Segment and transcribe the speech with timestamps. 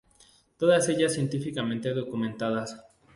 [0.57, 2.75] Todas ellas científicamente documentadas.